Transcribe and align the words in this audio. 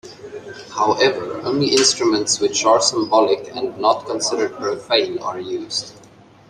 However, 0.71 1.41
only 1.43 1.67
instruments 1.75 2.39
which 2.39 2.65
are 2.65 2.81
symbolic 2.81 3.55
and 3.55 3.77
not 3.77 4.07
considered 4.07 4.55
profane 4.57 5.19
are 5.19 5.39
used. 5.39 5.93